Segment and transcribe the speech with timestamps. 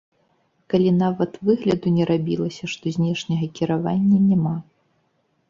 [0.73, 4.57] Калі нават выгляду не рабілася, што знешняга кіравання няма!